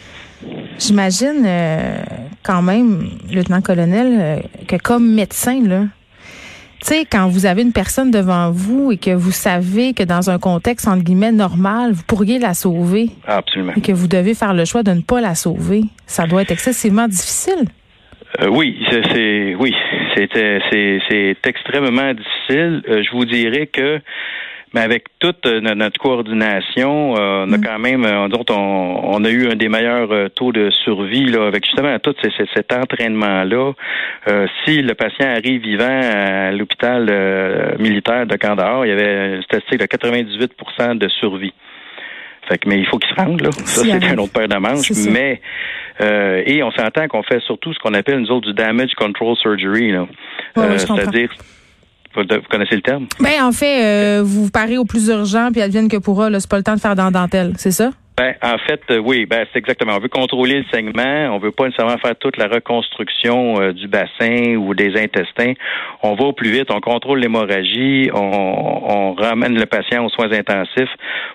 j'imagine 0.79 1.45
euh, 1.47 2.03
quand 2.43 2.63
même, 2.63 3.09
lieutenant-colonel, 3.31 4.07
euh, 4.19 4.37
que 4.67 4.77
comme 4.77 5.13
médecin, 5.13 5.61
là, 5.65 5.83
tu 6.81 6.95
sais, 6.95 7.05
quand 7.11 7.29
vous 7.29 7.45
avez 7.45 7.63
une 7.63 7.73
personne 7.73 8.11
devant 8.11 8.53
vous 8.53 8.93
et 8.93 8.99
que 8.99 9.11
vous 9.11 9.33
savez 9.33 9.95
que 9.95 10.05
dans 10.05 10.31
un 10.31 10.39
contexte, 10.39 10.87
entre 10.87 11.03
guillemets, 11.03 11.33
normal, 11.33 11.93
vous 11.93 12.05
pourriez 12.05 12.39
la 12.39 12.55
sauver. 12.55 13.11
Absolument. 13.27 13.73
Et 13.77 13.81
que 13.81 13.91
vous 13.91 14.07
devez 14.07 14.35
faire 14.35 14.55
le 14.55 14.65
choix 14.65 14.85
de 14.85 14.93
ne 14.93 15.03
pas 15.03 15.21
la 15.21 15.35
sauver. 15.35 15.83
Ça 16.07 16.27
doit 16.27 16.43
être 16.43 16.53
excessivement 16.53 17.09
difficile. 17.09 17.67
Euh, 18.41 18.49
oui, 18.49 18.79
c'est 18.91 19.57
oui, 19.59 19.75
c'était 20.15 20.61
c'est 20.71 21.37
extrêmement 21.47 22.13
difficile. 22.15 22.83
je 22.87 23.11
vous 23.11 23.25
dirais 23.25 23.67
que 23.67 24.01
mais 24.75 24.81
avec 24.81 25.05
toute 25.19 25.47
euh, 25.47 25.61
notre 25.61 25.99
coordination, 25.99 27.17
euh, 27.17 27.47
on 27.47 27.53
a 27.53 27.57
mm. 27.57 27.65
quand 27.65 27.79
même, 27.79 28.05
euh, 28.05 28.29
on, 28.29 28.55
on, 28.55 29.25
a 29.25 29.31
eu 29.31 29.51
un 29.51 29.57
des 29.57 29.69
meilleurs 29.69 30.31
taux 30.35 30.53
de 30.53 30.71
survie 30.71 31.25
là, 31.25 31.47
avec 31.47 31.65
justement 31.65 31.99
tout 31.99 32.15
cet 32.55 32.73
entraînement-là. 32.73 33.73
si 34.65 34.83
le 34.83 34.95
patient 34.95 35.27
arrive 35.29 35.63
vivant 35.63 36.01
à 36.03 36.51
l'hôpital 36.53 37.77
militaire 37.79 38.27
de 38.27 38.37
Kandahar, 38.37 38.85
il 38.85 38.91
y 38.91 38.93
avait 38.93 39.37
une 39.37 39.43
statistique 39.43 39.81
de 39.81 39.87
98% 39.87 40.99
de 40.99 41.09
survie. 41.09 41.53
Fait 42.49 42.59
que, 42.59 42.69
mais 42.69 42.79
il 42.79 42.87
faut 42.87 42.99
qu'il 42.99 43.15
se 43.15 43.21
rende, 43.21 43.43
là. 43.43 43.53
Ça, 43.53 43.83
c'est 43.85 43.93
un 43.93 44.19
autre 44.19 44.33
paire 44.33 44.49
de 44.49 44.57
manches. 44.57 44.91
Mais 45.11 45.41
et 46.47 46.63
on 46.63 46.71
s'entend 46.73 47.09
qu'on 47.09 47.23
fait 47.23 47.41
surtout 47.41 47.73
ce 47.73 47.79
qu'on 47.79 47.95
appelle 47.95 48.21
nous 48.21 48.31
autres 48.31 48.49
du 48.49 48.55
damage 48.55 48.95
control 48.95 49.37
surgery. 49.37 49.93
Là. 49.93 50.07
C'est-à-dire 50.55 51.31
vous 52.23 52.49
connaissez 52.51 52.77
le 52.77 52.83
terme? 52.83 53.07
Ben, 53.21 53.43
en 53.43 53.53
fait, 53.53 53.85
euh, 53.85 54.23
vous 54.25 54.51
parez 54.51 54.79
au 54.79 54.85
plus 54.85 55.09
urgent, 55.09 55.51
puis 55.53 55.61
advienne 55.61 55.89
que 55.89 55.97
pourra, 55.97 56.29
c'est 56.39 56.51
pas 56.51 56.59
le 56.59 56.63
temps 56.63 56.75
de 56.75 56.81
faire 56.81 56.95
dans 56.95 57.11
dentelle, 57.11 57.55
c'est 57.57 57.73
ça? 57.73 57.91
Ben, 58.19 58.35
en 58.43 58.59
fait, 58.59 58.81
euh, 58.91 58.99
oui, 58.99 59.27
ben, 59.27 59.47
c'est 59.53 59.61
exactement. 59.61 59.95
On 59.95 60.01
veut 60.01 60.09
contrôler 60.09 60.59
le 60.59 60.65
saignement. 60.73 61.33
On 61.33 61.39
veut 61.39 61.53
pas 61.53 61.67
nécessairement 61.67 61.99
faire 61.99 62.17
toute 62.17 62.37
la 62.37 62.49
reconstruction 62.49 63.61
euh, 63.61 63.73
du 63.73 63.87
bassin 63.87 64.57
ou 64.57 64.75
des 64.75 65.01
intestins. 65.01 65.53
On 66.03 66.17
va 66.17 66.25
au 66.25 66.33
plus 66.33 66.51
vite. 66.51 66.69
On 66.73 66.81
contrôle 66.81 67.21
l'hémorragie. 67.21 68.11
On, 68.13 68.19
on, 68.19 69.15
ramène 69.15 69.57
le 69.57 69.67
patient 69.67 70.05
aux 70.05 70.09
soins 70.09 70.33
intensifs 70.33 70.91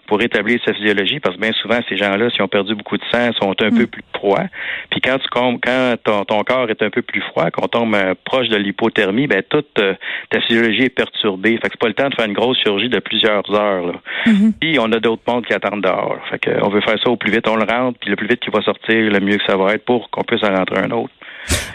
pour 0.08 0.20
rétablir 0.20 0.60
sa 0.66 0.74
physiologie 0.74 1.22
parce 1.22 1.38
que 1.38 1.42
bien 1.42 1.54
souvent, 1.54 1.80
ces 1.88 1.96
gens-là, 1.96 2.30
s'ils 2.30 2.42
ont 2.42 2.50
perdu 2.50 2.76
beaucoup 2.76 2.98
de 2.98 3.04
sang, 3.14 3.32
sont 3.40 3.52
un 3.52 3.70
peu 3.70 3.84
mm. 3.84 3.88
plus 3.88 4.04
froids. 4.14 4.48
Puis 4.90 5.00
quand 5.00 5.18
tu 5.20 5.28
quand 5.30 5.58
ton, 6.04 6.26
ton, 6.26 6.44
corps 6.44 6.70
est 6.70 6.82
un 6.82 6.90
peu 6.90 7.02
plus 7.02 7.22
froid, 7.22 7.50
quand 7.52 7.64
on 7.64 7.68
tombe 7.68 7.96
euh, 7.96 8.14
proche 8.26 8.50
de 8.50 8.58
l'hypothermie, 8.58 9.28
ben 9.28 9.42
toute 9.48 9.74
ta 9.74 10.42
physiologie 10.42 10.84
est 10.84 10.90
perturbée. 10.90 11.58
Fait 11.62 11.70
que 11.70 11.74
c'est 11.74 11.80
pas 11.80 11.88
le 11.88 11.94
temps 11.94 12.10
de 12.10 12.16
faire 12.16 12.26
une 12.26 12.34
grosse 12.34 12.60
chirurgie 12.60 12.90
de 12.90 13.00
plusieurs 13.00 13.50
heures. 13.54 13.88
Là. 13.88 13.94
Mm-hmm. 14.26 14.52
Puis 14.60 14.78
on 14.80 14.92
a 14.92 15.00
d'autres 15.00 15.24
mondes 15.26 15.46
qui 15.46 15.54
attendent 15.54 15.84
dehors. 15.84 16.20
Fait 16.30 16.40
que 16.40 16.73
veut 16.74 16.82
faire 16.82 16.98
ça 17.04 17.10
au 17.10 17.18
plus 17.18 17.32
vite, 17.32 17.48
on 17.48 17.56
le 17.56 17.66
rentre, 17.66 17.98
puis 18.00 18.10
le 18.10 18.16
plus 18.16 18.28
vite 18.28 18.40
qu'il 18.40 18.52
va 18.52 18.62
sortir, 18.62 18.96
le 19.12 19.20
mieux 19.20 19.38
que 19.38 19.46
ça 19.46 19.56
va 19.56 19.74
être 19.74 19.86
pour 19.86 20.10
qu'on 20.10 20.24
puisse 20.24 20.44
en 20.44 20.54
rentrer 20.54 20.80
un 20.80 20.92
autre. 20.92 21.14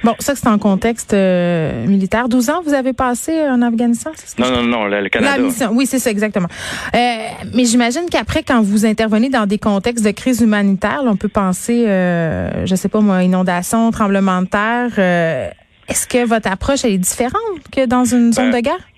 Bon, 0.02 0.14
ça, 0.18 0.34
c'est 0.34 0.48
en 0.48 0.58
contexte 0.58 1.12
euh, 1.12 1.86
militaire. 1.86 2.28
12 2.28 2.50
ans, 2.50 2.60
vous 2.64 2.72
avez 2.72 2.92
passé 2.92 3.42
en 3.48 3.60
Afghanistan, 3.62 4.10
c'est 4.14 4.28
ça? 4.28 4.50
Non, 4.50 4.62
non, 4.62 4.68
non, 4.68 4.84
le, 4.86 5.08
Canada. 5.08 5.36
La 5.36 5.42
mission, 5.42 5.70
oui, 5.72 5.86
c'est 5.86 5.98
ça, 5.98 6.10
exactement. 6.10 6.48
Euh, 6.94 6.98
mais 7.54 7.64
j'imagine 7.64 8.06
qu'après, 8.10 8.42
quand 8.42 8.62
vous 8.62 8.86
intervenez 8.86 9.28
dans 9.28 9.46
des 9.46 9.58
contextes 9.58 10.04
de 10.04 10.10
crise 10.10 10.40
humanitaire, 10.40 11.02
on 11.04 11.16
peut 11.16 11.28
penser, 11.28 11.86
euh, 11.86 12.64
je 12.66 12.74
sais 12.74 12.88
pas 12.88 13.00
moi, 13.00 13.22
inondation, 13.22 13.90
tremblement 13.90 14.42
de 14.42 14.46
terre. 14.46 14.90
Euh, 14.98 15.48
est-ce 15.88 16.06
que 16.06 16.26
votre 16.26 16.50
approche 16.50 16.84
est 16.84 16.98
différente 16.98 17.32
que 17.72 17.86
dans 17.86 18.04
une 18.04 18.32
zone 18.32 18.50
ben, 18.50 18.58
de 18.58 18.64
guerre? 18.64 18.88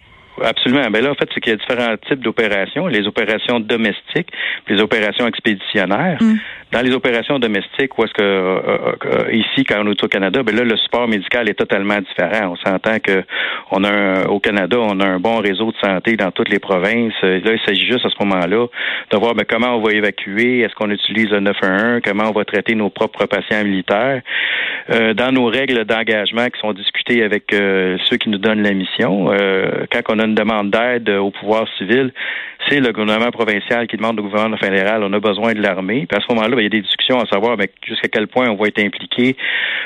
Absolument. 0.43 0.91
Ben 0.91 1.03
là, 1.03 1.11
en 1.11 1.15
fait, 1.15 1.29
c'est 1.35 1.41
qu'il 1.41 1.53
y 1.53 1.55
a 1.55 1.57
différents 1.57 1.97
types 2.09 2.21
d'opérations. 2.21 2.87
Les 2.87 3.07
opérations 3.07 3.61
domestiques, 3.61 4.31
les 4.69 4.81
opérations 4.81 5.27
expéditionnaires. 5.27 6.19
Mm. 6.21 6.37
Dans 6.73 6.83
les 6.83 6.93
opérations 6.95 7.41
domestiques, 7.41 7.99
où 7.99 8.05
est-ce 8.05 8.13
que 8.13 8.23
euh, 8.23 8.61
euh, 8.65 8.93
euh, 9.05 9.33
ici, 9.33 9.65
quand 9.65 9.83
on 9.85 9.91
est 9.91 10.05
au 10.05 10.07
Canada, 10.07 10.45
ben 10.45 10.55
là, 10.55 10.63
le 10.63 10.77
support 10.77 11.09
médical 11.09 11.49
est 11.49 11.55
totalement 11.55 11.99
différent. 11.99 12.53
On 12.53 12.57
s'entend 12.57 13.01
que 13.01 13.25
on 13.73 13.83
a 13.83 14.29
au 14.29 14.39
Canada, 14.39 14.77
on 14.79 15.01
a 15.01 15.07
un 15.07 15.19
bon 15.19 15.39
réseau 15.39 15.73
de 15.73 15.77
santé 15.83 16.17
dans 16.17 16.31
toutes 16.31 16.49
les 16.49 16.61
provinces. 16.61 17.21
Là, 17.23 17.53
il 17.53 17.61
s'agit 17.67 17.87
juste 17.87 18.07
à 18.07 18.11
ce 18.11 18.25
moment-là 18.25 18.67
de 19.11 19.17
voir 19.17 19.35
ben, 19.35 19.45
comment 19.49 19.75
on 19.77 19.81
va 19.81 19.93
évacuer, 19.93 20.61
est-ce 20.61 20.75
qu'on 20.77 20.91
utilise 20.91 21.31
le 21.31 21.41
911, 21.41 22.03
comment 22.05 22.29
on 22.29 22.33
va 22.33 22.45
traiter 22.45 22.77
nos 22.77 22.91
propres 22.91 23.27
patients 23.27 23.65
militaires. 23.65 24.23
dans 24.89 25.33
nos 25.33 25.47
règles 25.47 25.85
d'engagement 25.85 26.47
qui 26.47 26.61
sont 26.61 26.73
discutées 26.73 27.25
avec 27.25 27.47
ceux 27.51 28.17
qui 28.17 28.29
nous 28.29 28.39
donnent 28.39 28.63
la 28.63 28.75
mission, 28.75 29.27
quand 29.93 30.01
on 30.09 30.19
a 30.21 30.25
une 30.25 30.35
demande 30.35 30.71
d'aide 30.71 31.09
au 31.11 31.31
pouvoir 31.31 31.67
civil, 31.79 32.13
c'est 32.69 32.81
le 32.81 32.93
gouvernement 32.93 33.31
provincial 33.31 33.87
qui 33.87 33.97
demande 33.97 34.21
au 34.21 34.23
gouvernement 34.23 34.57
fédéral, 34.57 35.03
on 35.03 35.13
a 35.13 35.21
besoin 35.21 35.55
de 35.55 35.61
l'armée. 35.61 36.07
Puis 36.09 36.19
à 36.19 36.21
ce 36.21 36.33
moment-là, 36.35 36.60
il 36.61 36.65
y 36.65 36.67
a 36.67 36.71
des 36.71 36.83
discussions 36.83 37.19
à 37.19 37.27
savoir 37.27 37.57
jusqu'à 37.87 38.09
quel 38.09 38.29
point 38.29 38.49
on 38.49 38.57
va 38.57 38.69
être 38.69 38.79
impliqué 38.79 39.37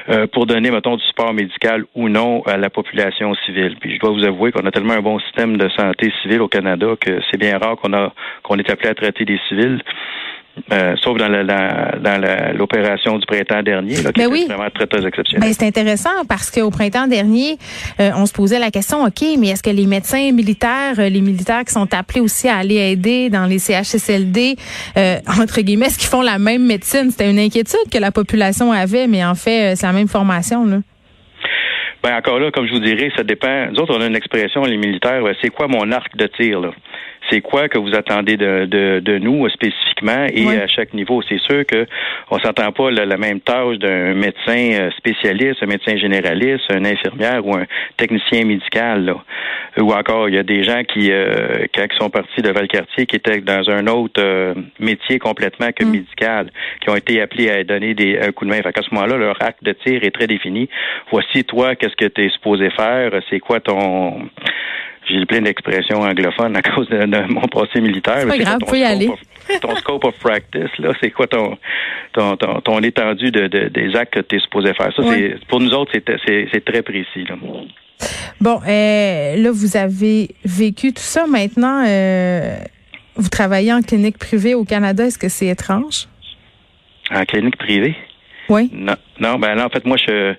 euh, 0.09 0.27
pour 0.27 0.47
donner, 0.47 0.71
mettons, 0.71 0.97
du 0.97 1.05
support 1.05 1.33
médical 1.33 1.85
ou 1.95 2.09
non 2.09 2.43
à 2.43 2.57
la 2.57 2.71
population 2.71 3.35
civile. 3.47 3.77
Puis 3.81 3.95
je 3.95 4.01
dois 4.01 4.11
vous 4.11 4.25
avouer 4.25 4.53
qu'on 4.53 4.67
a 4.67 4.71
tellement 4.71 4.95
un 4.95 5.03
bon 5.03 5.19
système 5.21 5.57
de 5.57 5.69
santé 5.71 6.13
civile 6.23 6.43
au 6.43 6.49
Canada 6.49 6.95
que 7.01 7.21
c'est 7.31 7.39
bien 7.39 7.59
rare 7.59 7.77
qu'on 7.77 7.93
a 7.93 8.13
qu'on 8.43 8.57
est 8.59 8.71
appelé 8.71 8.91
à 8.91 8.95
traiter 8.95 9.25
des 9.25 9.41
civils. 9.49 9.81
Euh, 10.73 10.95
sauf 11.03 11.19
dans, 11.19 11.29
l'opération 12.57 13.19
du 13.19 13.27
printemps 13.27 13.63
dernier, 13.63 13.97
là, 13.97 14.13
qui 14.13 14.21
ben 14.21 14.29
oui. 14.31 14.45
vraiment 14.49 14.71
très, 14.73 14.87
très 14.87 15.05
exceptionnel. 15.05 15.49
Ben, 15.49 15.53
c'est 15.53 15.67
intéressant 15.67 16.25
parce 16.29 16.51
qu'au 16.51 16.71
printemps 16.71 17.09
dernier, 17.09 17.59
euh, 17.99 18.11
on 18.17 18.25
se 18.25 18.33
posait 18.33 18.61
la 18.61 18.71
question, 18.71 19.03
OK, 19.03 19.23
mais 19.39 19.49
est-ce 19.49 19.65
que 19.65 19.71
les 19.71 19.87
médecins 19.87 20.31
militaires, 20.31 20.95
euh, 20.99 21.09
les 21.09 21.23
militaires 21.23 21.65
qui 21.65 21.73
sont 21.73 21.93
appelés 21.93 22.21
aussi 22.21 22.49
à 22.49 22.59
aller 22.59 22.77
aider 22.77 23.31
dans 23.31 23.47
les 23.47 23.59
CHSLD, 23.59 24.57
entre 25.41 25.61
guillemets, 25.61 25.87
est-ce 25.87 25.99
qu'ils 25.99 26.09
font 26.09 26.23
la 26.23 26.39
même 26.39 26.65
médecine? 26.65 27.11
C'était 27.11 27.31
une 27.31 27.41
inquiétude 27.41 27.91
que 27.93 27.99
la 27.99 28.13
population 28.13 28.71
avait, 28.71 29.09
mais 29.09 29.25
en 29.25 29.35
fait, 29.35 29.75
c'est 29.75 29.87
la 29.87 29.93
même 29.93 30.09
formation. 30.09 30.65
Là. 30.65 30.79
Ben 32.03 32.17
encore 32.17 32.39
là, 32.39 32.51
comme 32.53 32.67
je 32.67 32.73
vous 32.73 32.81
dirais, 32.81 33.11
ça 33.17 33.25
dépend. 33.25 33.71
Nous 33.73 33.81
autres, 33.81 33.97
on 33.97 34.01
a 34.01 34.07
une 34.07 34.17
expression, 34.17 34.63
les 34.63 34.77
militaires, 34.77 35.23
c'est 35.43 35.51
quoi 35.51 35.67
mon 35.69 35.91
arc 35.91 36.17
de 36.17 36.27
tir, 36.27 36.61
là? 36.61 36.71
C'est 37.31 37.41
quoi 37.41 37.69
que 37.69 37.79
vous 37.79 37.95
attendez 37.95 38.37
de, 38.37 38.67
de, 38.67 39.01
de 39.01 39.19
nous 39.19 39.49
spécifiquement? 39.49 39.85
Et 40.33 40.47
à 40.49 40.67
chaque 40.67 40.93
niveau. 40.93 41.23
C'est 41.29 41.41
sûr 41.41 41.65
que 41.67 41.87
on 42.31 42.39
s'entend 42.39 42.73
pas 42.73 42.91
la, 42.91 43.17
même 43.17 43.41
tâche 43.41 43.79
d'un 43.79 44.15
médecin 44.15 44.73
euh, 44.73 44.91
spécialiste, 44.99 45.63
un 45.63 45.67
médecin 45.67 45.97
généraliste, 45.97 46.65
un 46.71 46.85
infirmière 46.85 47.47
ou 47.47 47.57
un 47.57 47.65
technicien 47.97 48.45
médical. 48.45 49.05
Là. 49.05 49.17
Ou 49.79 49.93
encore, 49.93 50.29
il 50.29 50.35
y 50.35 50.39
a 50.39 50.43
des 50.43 50.63
gens 50.63 50.83
qui, 50.85 51.11
euh, 51.11 51.67
quand 51.75 51.85
ils 51.91 51.99
sont 51.99 52.11
partis 52.11 52.43
de 52.43 52.51
Valcartier, 52.51 53.07
qui 53.07 53.17
étaient 53.17 53.41
dans 53.41 53.69
un 53.71 53.87
autre 53.87 54.21
euh, 54.21 54.55
métier 54.79 55.19
complètement 55.19 55.71
que 55.73 55.85
mm. 55.85 55.91
médical, 55.91 56.51
qui 56.81 56.91
ont 56.91 56.97
été 56.97 57.21
appelés 57.21 57.51
à 57.51 57.65
donner 57.65 57.95
des, 57.95 58.19
un 58.19 58.33
coup 58.33 58.45
de 58.45 58.51
main. 58.51 58.63
Fait 58.63 58.73
qu'à 58.73 58.83
ce 58.83 58.95
moment-là, 58.95 59.17
leur 59.17 59.37
acte 59.43 59.63
de 59.65 59.73
tir 59.73 60.03
est 60.03 60.15
très 60.15 60.27
défini. 60.27 60.69
Voici 61.11 61.45
toi, 61.45 61.75
qu'est-ce 61.75 61.97
que 61.97 62.07
tu 62.07 62.25
es 62.25 62.29
supposé 62.31 62.71
faire, 62.71 63.11
c'est 63.31 63.41
quoi 63.41 63.61
ton 63.61 64.29
j'ai 65.09 65.27
plein 65.27 65.43
d'expressions 65.43 66.01
anglophones 66.01 66.57
à 66.57 66.63
cause 66.63 66.89
de, 66.89 67.33
mon 67.33 67.43
passé 67.43 67.81
militaire. 67.81 68.21
C'est 68.21 68.27
pas 68.27 68.39
grave, 68.39 68.59
faut 68.67 68.75
y 68.75 68.83
aller. 68.83 69.11
ton 69.61 69.75
scope 69.77 70.05
of 70.05 70.15
practice, 70.19 70.71
là, 70.79 70.93
c'est 71.01 71.11
quoi 71.11 71.27
ton, 71.27 71.59
ton, 72.13 72.37
ton, 72.37 72.81
étendue 72.81 73.31
de, 73.31 73.47
des 73.69 73.97
actes 73.97 74.15
que 74.15 74.21
tu 74.21 74.37
es 74.37 74.41
supposé 74.41 74.73
faire? 74.75 74.93
Ça, 74.95 75.03
c'est, 75.03 75.37
pour 75.49 75.61
nous 75.61 75.73
autres, 75.75 75.93
c'est, 75.95 76.65
très 76.65 76.83
précis. 76.83 77.25
Là. 77.29 77.37
Bon, 78.41 78.61
euh, 78.67 79.37
là, 79.37 79.51
vous 79.53 79.77
avez 79.77 80.31
vécu 80.45 80.93
tout 80.93 81.03
ça. 81.03 81.27
Maintenant, 81.27 81.85
euh, 81.87 82.57
vous 83.17 83.29
travaillez 83.29 83.73
en 83.73 83.83
clinique 83.83 84.19
privée 84.19 84.55
au 84.55 84.65
Canada. 84.65 85.05
Est-ce 85.05 85.19
que 85.19 85.29
c'est 85.29 85.49
étrange? 85.49 86.07
En 87.11 87.25
clinique 87.25 87.57
privée? 87.57 87.95
Oui. 88.49 88.71
Non, 88.73 88.97
non 89.21 89.39
ben 89.39 89.55
là, 89.55 89.67
en 89.67 89.69
fait, 89.69 89.85
moi, 89.85 89.97
je, 89.97 90.35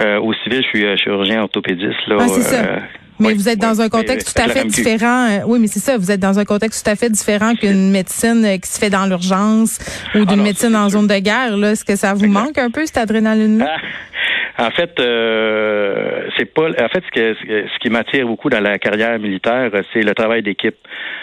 euh, 0.00 0.20
au 0.20 0.32
civil, 0.34 0.62
je 0.62 0.68
suis 0.78 0.98
chirurgien 0.98 1.42
orthopédiste. 1.42 2.06
Là, 2.06 2.18
ah, 2.20 2.78
Mais 3.22 3.34
vous 3.34 3.48
êtes 3.48 3.58
dans 3.58 3.80
un 3.80 3.88
contexte 3.88 4.34
tout 4.34 4.42
à 4.42 4.48
fait 4.48 4.64
différent. 4.64 5.28
Euh, 5.28 5.40
oui, 5.46 5.58
mais 5.58 5.66
c'est 5.66 5.80
ça. 5.80 5.96
Vous 5.96 6.10
êtes 6.10 6.20
dans 6.20 6.38
un 6.38 6.44
contexte 6.44 6.84
tout 6.84 6.90
à 6.90 6.96
fait 6.96 7.10
différent 7.10 7.54
qu'une 7.54 7.90
médecine 7.98 8.44
euh, 8.44 8.58
qui 8.58 8.70
se 8.70 8.78
fait 8.78 8.90
dans 8.90 9.06
l'urgence 9.06 9.78
ou 10.14 10.24
d'une 10.24 10.42
médecine 10.42 10.76
en 10.76 10.88
zone 10.88 11.06
de 11.06 11.18
guerre. 11.18 11.56
Là, 11.56 11.72
est-ce 11.72 11.84
que 11.84 11.96
ça 11.96 12.14
vous 12.14 12.26
manque 12.26 12.58
un 12.58 12.70
peu 12.70 12.84
cette 12.86 12.98
adrénaline-là? 12.98 13.66
Ah, 13.68 13.80
en 14.58 14.70
fait, 14.70 15.00
euh, 15.00 16.28
c'est 16.36 16.52
pas. 16.52 16.68
En 16.68 16.88
fait, 16.88 17.02
ce, 17.06 17.10
que, 17.10 17.34
ce 17.34 17.78
qui 17.78 17.88
m'attire 17.90 18.26
beaucoup 18.26 18.50
dans 18.50 18.60
la 18.60 18.78
carrière 18.78 19.18
militaire, 19.18 19.70
c'est 19.92 20.02
le 20.02 20.14
travail 20.14 20.42
d'équipe. 20.42 20.76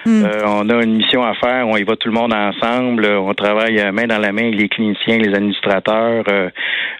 Hmm. 0.05 0.23
Euh, 0.23 0.43
on 0.45 0.69
a 0.69 0.83
une 0.83 0.95
mission 0.95 1.23
à 1.23 1.33
faire, 1.33 1.67
on 1.67 1.77
y 1.77 1.83
va 1.83 1.95
tout 1.95 2.07
le 2.07 2.13
monde 2.13 2.33
ensemble, 2.33 3.05
on 3.05 3.33
travaille 3.33 3.79
main 3.91 4.07
dans 4.07 4.17
la 4.17 4.31
main, 4.31 4.49
les 4.49 4.69
cliniciens, 4.69 5.17
les 5.17 5.35
administrateurs, 5.35 6.23
euh, 6.29 6.49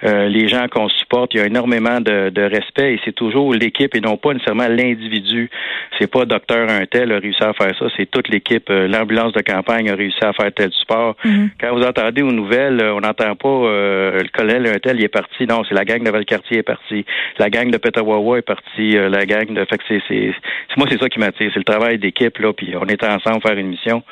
euh, 0.04 0.28
les 0.28 0.48
gens 0.48 0.68
qu'on 0.70 0.90
supporte. 0.90 1.34
Il 1.34 1.40
y 1.40 1.42
a 1.42 1.46
énormément 1.46 2.02
de, 2.02 2.30
de 2.30 2.42
respect 2.42 2.96
et 2.96 3.00
c'est 3.06 3.16
toujours 3.16 3.54
l'équipe 3.54 3.96
et 3.96 4.02
non 4.02 4.18
pas 4.18 4.34
nécessairement 4.34 4.68
l'individu. 4.68 5.50
C'est 5.98 6.12
pas 6.12 6.26
docteur 6.26 6.70
un 6.70 6.86
tel 6.86 7.12
a 7.12 7.20
réussi 7.20 7.44
à 7.44 7.54
faire 7.54 7.74
ça, 7.78 7.86
c'est 7.98 8.10
toute 8.10 8.28
l'équipe. 8.30 8.70
L'ambulance 8.70 9.34
de 9.34 9.42
campagne 9.42 9.90
a 9.90 9.96
réussi 9.96 10.24
à 10.24 10.34
faire 10.34 10.52
tel 10.54 10.72
support. 10.72 11.16
Hmm. 11.24 11.48
Quand 11.60 11.74
vous 11.74 11.84
entendez 11.84 12.22
aux 12.22 12.32
nouvelles, 12.32 12.82
on 12.82 13.00
n'entend 13.00 13.36
pas 13.36 13.50
le 13.50 14.30
colonel 14.32 14.68
un 14.68 14.80
tel, 14.80 14.98
il 14.98 15.04
est 15.04 15.08
parti. 15.08 15.48
Non, 15.48 15.64
c'est 15.68 15.76
la 15.76 15.86
gang 15.86 16.04
de 16.04 16.12
quartier 16.24 16.58
est 16.60 16.64
parti, 16.64 17.06
la 17.38 17.50
gang 17.50 17.70
de 17.70 17.78
Petawawa 17.78 18.40
est 18.40 18.44
partie, 18.44 18.98
euh, 18.98 19.10
la 19.10 19.26
gang 19.26 19.54
de. 19.54 19.66
Fait 19.66 19.78
que 19.78 19.84
c'est, 19.88 20.34
moi 20.78 20.88
c'est 20.90 21.00
ça 21.00 21.10
qui 21.10 21.20
m'attire, 21.20 21.50
c'est 21.54 21.60
le 21.60 21.64
travail 21.64 21.98
d'équipe 21.98 22.38
là, 22.40 22.54
puis 22.54 22.74
on 22.76 22.86
est 22.86 23.04
ensemble 23.04 23.42
faire 23.42 23.58
une 23.58 23.68
mission, 23.68 24.04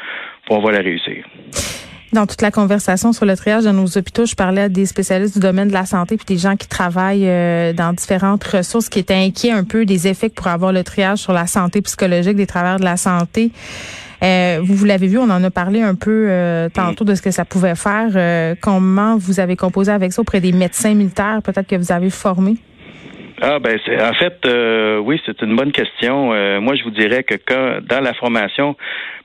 pour 0.46 0.58
on 0.58 0.62
va 0.62 0.72
la 0.72 0.80
réussir. 0.80 1.26
Dans 2.14 2.26
toute 2.26 2.42
la 2.42 2.52
conversation 2.52 3.12
sur 3.12 3.26
le 3.26 3.36
triage 3.36 3.66
dans 3.66 3.74
nos 3.74 3.98
hôpitaux, 3.98 4.26
je 4.26 4.34
parlais 4.34 4.62
à 4.62 4.70
des 4.70 4.86
spécialistes 4.86 5.34
du 5.34 5.42
domaine 5.42 5.68
de 5.68 5.74
la 5.74 5.86
santé 5.86 6.16
puis 6.16 6.26
des 6.26 6.38
gens 6.38 6.56
qui 6.56 6.68
travaillent 6.68 7.28
euh, 7.28 7.74
dans 7.74 7.92
différentes 7.92 8.44
ressources 8.46 8.88
qui 8.88 9.00
étaient 9.00 9.14
inquiets 9.14 9.52
un 9.52 9.66
peu 9.66 9.86
des 9.86 10.08
effets 10.08 10.30
que 10.30 10.36
pourrait 10.36 10.52
avoir 10.52 10.72
le 10.72 10.84
triage 10.84 11.20
sur 11.20 11.34
la 11.34 11.48
santé 11.48 11.82
psychologique 11.82 12.38
des 12.38 12.48
travailleurs 12.48 12.80
de 12.80 12.86
la 12.86 12.96
santé. 12.96 13.52
Euh, 14.24 14.60
vous, 14.64 14.76
vous 14.76 14.86
l'avez 14.86 15.08
vu, 15.08 15.18
on 15.18 15.30
en 15.30 15.44
a 15.44 15.52
parlé 15.52 15.82
un 15.82 15.96
peu 15.96 16.28
euh, 16.30 16.70
tantôt 16.70 17.04
de 17.04 17.16
ce 17.16 17.22
que 17.22 17.32
ça 17.32 17.46
pouvait 17.46 17.76
faire. 17.76 18.10
Euh, 18.16 18.56
comment 18.60 19.18
vous 19.18 19.40
avez 19.40 19.56
composé 19.56 19.92
avec 19.92 20.14
ça 20.14 20.22
auprès 20.22 20.42
des 20.42 20.52
médecins 20.52 20.94
militaires, 20.94 21.42
peut-être 21.44 21.68
que 21.68 21.76
vous 21.76 21.92
avez 21.92 22.10
formé? 22.10 22.58
Ah 23.40 23.60
ben 23.60 23.78
c'est 23.86 24.02
en 24.02 24.14
fait 24.14 24.34
euh, 24.48 24.98
oui 24.98 25.22
c'est 25.24 25.42
une 25.44 25.56
bonne 25.56 25.72
question. 25.72 26.34
Euh, 26.34 26.60
moi 26.60 26.74
je 26.76 26.84
vous 26.84 26.90
dirais 26.90 27.24
que 27.24 27.36
quand 27.36 27.80
dans 27.88 28.00
la 28.00 28.16
formation, 28.16 28.76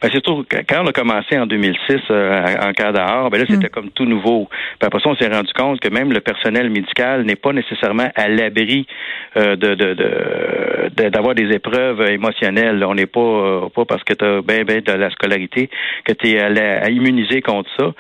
ben 0.03 0.11
c'est 0.13 0.21
tout 0.21 0.45
quand 0.69 0.83
on 0.83 0.87
a 0.87 0.93
commencé 0.93 1.39
en 1.39 1.47
2006 1.47 1.97
euh, 2.11 2.55
en 2.63 2.73
cas 2.73 2.93
ben 2.93 3.39
là 3.39 3.45
c'était 3.49 3.69
mm. 3.69 3.71
comme 3.71 3.91
tout 3.91 4.05
nouveau. 4.05 4.51
Puis 4.79 4.87
après 4.87 5.01
ça 5.01 5.09
on 5.09 5.17
s'est 5.17 5.29
rendu 5.29 5.51
compte 5.55 5.81
que 5.81 5.89
même 5.89 6.13
le 6.13 6.21
personnel 6.21 6.69
médical 6.69 7.23
n'est 7.25 7.37
pas 7.37 7.55
nécessairement 7.55 8.11
à 8.15 8.29
l'abri 8.29 8.87
de, 9.35 9.55
de, 9.55 11.09
d'avoir 11.09 11.35
des 11.35 11.51
épreuves 11.51 12.03
émotionnelles. 12.11 12.85
On 12.85 12.95
n'est 12.95 13.07
pas 13.07 13.71
pas 13.75 13.87
parce 13.87 14.05
que 14.05 14.13
tu 14.13 14.25
as 14.27 14.43
bien 14.43 14.65
ben 14.65 14.83
de 14.83 14.93
la 14.93 15.09
scolarité 15.11 15.71
que 16.05 16.13
tu 16.13 16.33
es 16.33 16.39
à, 16.39 16.85
à 16.85 16.91
immuniser 16.91 17.41
contre 17.41 17.71
ça. 17.79 17.93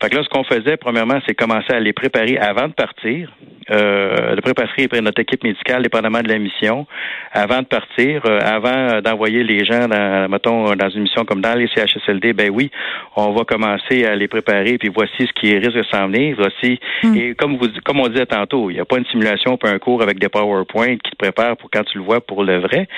Fait 0.00 0.10
que 0.10 0.16
là, 0.16 0.22
ce 0.22 0.28
qu'on 0.28 0.44
faisait, 0.44 0.76
premièrement, 0.76 1.18
c'est 1.26 1.34
commencer 1.34 1.72
à 1.72 1.80
les 1.80 1.92
préparer 1.92 2.38
avant 2.38 2.68
de 2.68 2.72
partir, 2.72 3.32
euh, 3.70 4.36
de 4.36 4.40
préparer 4.40 4.88
notre 5.02 5.20
équipe 5.20 5.42
médicale, 5.42 5.82
dépendamment 5.82 6.20
de 6.20 6.28
la 6.28 6.38
mission, 6.38 6.86
avant 7.32 7.60
de 7.60 7.66
partir, 7.66 8.22
euh, 8.24 8.38
avant 8.40 9.00
d'envoyer 9.00 9.42
les 9.42 9.64
gens, 9.64 9.88
dans, 9.88 10.28
mettons, 10.30 10.74
dans 10.74 10.88
une 10.90 11.02
mission 11.02 11.24
comme 11.24 11.40
dans 11.40 11.54
les 11.54 11.68
CHSLD, 11.68 12.32
ben 12.32 12.50
oui, 12.50 12.70
on 13.16 13.32
va 13.32 13.44
commencer 13.44 14.04
à 14.04 14.14
les 14.14 14.28
préparer, 14.28 14.78
puis 14.78 14.88
voici 14.88 15.26
ce 15.26 15.32
qui 15.32 15.56
risque 15.56 15.76
de 15.76 15.84
s'en 15.92 16.06
venir, 16.06 16.36
voici. 16.38 16.78
Hmm. 17.02 17.16
Et 17.16 17.34
comme 17.34 17.56
vous, 17.56 17.68
comme 17.84 18.00
on 18.00 18.08
disait 18.08 18.26
tantôt, 18.26 18.70
il 18.70 18.74
n'y 18.74 18.80
a 18.80 18.84
pas 18.84 18.98
une 18.98 19.06
simulation, 19.06 19.56
pas 19.56 19.70
un 19.70 19.78
cours 19.78 20.02
avec 20.02 20.18
des 20.18 20.28
PowerPoint 20.28 20.96
qui 20.96 21.10
te 21.10 21.16
préparent 21.16 21.56
pour 21.56 21.70
quand 21.70 21.84
tu 21.84 21.98
le 21.98 22.04
vois 22.04 22.20
pour 22.20 22.44
le 22.44 22.58
vrai. 22.58 22.88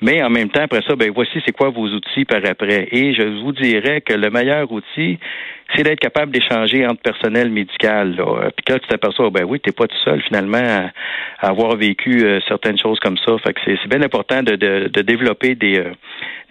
Mais 0.00 0.22
en 0.22 0.30
même 0.30 0.48
temps, 0.48 0.62
après 0.62 0.82
ça, 0.86 0.96
ben 0.96 1.10
voici 1.14 1.42
c'est 1.44 1.52
quoi 1.52 1.68
vos 1.70 1.86
outils 1.86 2.24
par 2.24 2.40
après. 2.44 2.88
Et 2.90 3.12
je 3.14 3.42
vous 3.42 3.52
dirais 3.52 4.00
que 4.00 4.14
le 4.14 4.30
meilleur 4.30 4.70
outil, 4.72 5.18
c'est 5.74 5.82
d'être 5.82 6.00
capable 6.00 6.32
d'échanger 6.32 6.86
entre 6.86 7.02
personnel 7.02 7.50
médical. 7.50 8.16
Là. 8.16 8.50
Puis 8.56 8.64
là, 8.72 8.78
tu 8.78 8.88
t'aperçois, 8.88 9.30
ben 9.30 9.44
oui, 9.44 9.60
t'es 9.60 9.72
pas 9.72 9.86
tout 9.86 9.96
seul 10.04 10.22
finalement 10.22 10.58
à, 10.58 11.46
avoir 11.46 11.76
vécu 11.76 12.24
euh, 12.24 12.40
certaines 12.48 12.78
choses 12.78 12.98
comme 13.00 13.18
ça. 13.18 13.36
Fait 13.38 13.52
que 13.52 13.60
c'est 13.64 13.88
bien 13.88 14.02
important 14.02 14.42
de, 14.42 14.56
de, 14.56 15.02
développer 15.02 15.54
des, 15.54 15.78
euh, 15.78 15.92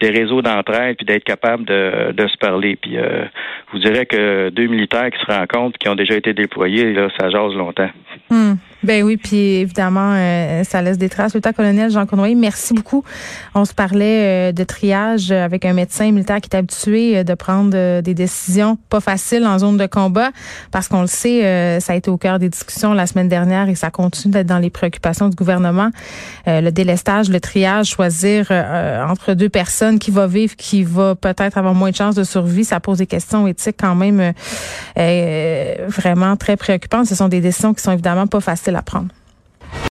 des 0.01 0.09
réseaux 0.09 0.41
d'entraide 0.41 0.97
puis 0.97 1.05
d'être 1.05 1.23
capable 1.23 1.65
de, 1.65 2.11
de 2.11 2.27
se 2.27 2.37
parler. 2.37 2.75
Puis 2.75 2.97
euh, 2.97 3.25
vous 3.71 3.79
direz 3.79 4.05
que 4.05 4.49
deux 4.49 4.67
militaires 4.67 5.09
qui 5.09 5.19
se 5.19 5.31
rencontrent, 5.31 5.77
qui 5.77 5.89
ont 5.89 5.95
déjà 5.95 6.15
été 6.15 6.33
déployés, 6.33 6.93
là, 6.93 7.09
ça 7.19 7.29
jase 7.29 7.53
longtemps. 7.53 7.89
Hmm. 8.29 8.53
Ben 8.83 9.03
oui, 9.03 9.17
puis 9.17 9.37
évidemment, 9.37 10.13
euh, 10.15 10.63
ça 10.63 10.81
laisse 10.81 10.97
des 10.97 11.09
traces. 11.09 11.33
Temps 11.41 11.53
colonel 11.53 11.91
Jean 11.91 12.05
Cournoyer, 12.05 12.35
merci 12.35 12.73
beaucoup. 12.73 13.03
On 13.53 13.65
se 13.65 13.73
parlait 13.73 14.49
euh, 14.49 14.51
de 14.51 14.63
triage 14.63 15.31
avec 15.31 15.65
un 15.65 15.73
médecin 15.73 16.11
militaire 16.11 16.41
qui 16.41 16.49
est 16.51 16.55
habitué 16.55 17.23
de 17.23 17.33
prendre 17.33 18.01
des 18.01 18.13
décisions 18.13 18.77
pas 18.89 18.99
faciles 18.99 19.45
en 19.45 19.59
zone 19.59 19.77
de 19.77 19.85
combat, 19.85 20.31
parce 20.71 20.87
qu'on 20.87 21.01
le 21.01 21.07
sait, 21.07 21.79
ça 21.79 21.93
a 21.93 21.95
été 21.95 22.09
au 22.09 22.17
cœur 22.17 22.39
des 22.39 22.49
discussions 22.49 22.93
la 22.93 23.07
semaine 23.07 23.29
dernière 23.29 23.69
et 23.69 23.75
ça 23.75 23.89
continue 23.89 24.33
d'être 24.33 24.47
dans 24.47 24.59
les 24.59 24.69
préoccupations 24.69 25.29
du 25.29 25.35
gouvernement. 25.35 25.89
le 26.45 26.69
délestage, 26.69 27.29
le 27.29 27.39
triage, 27.39 27.87
choisir 27.87 28.51
entre 28.51 29.33
deux 29.33 29.49
personnes 29.49 29.99
qui 29.99 30.11
va 30.11 30.27
vivre, 30.27 30.55
qui 30.55 30.83
va 30.83 31.15
peut-être 31.15 31.57
avoir 31.57 31.73
moins 31.73 31.91
de 31.91 31.95
chances 31.95 32.15
de 32.15 32.23
survie, 32.23 32.63
ça 32.63 32.79
pose 32.79 32.99
des 32.99 33.07
questions 33.07 33.47
éthiques 33.47 33.77
quand 33.79 33.95
même 33.95 34.19
euh, 34.19 34.31
euh, 34.97 35.75
vraiment 35.87 36.35
très 36.35 36.57
préoccupantes. 36.57 37.07
Ce 37.07 37.15
sont 37.15 37.27
des 37.27 37.41
décisions 37.41 37.73
qui 37.73 37.81
sont 37.81 37.91
évidemment 37.91 38.27
pas 38.27 38.39
faciles 38.39 38.66
à 38.75 38.81
prendre. 38.81 39.09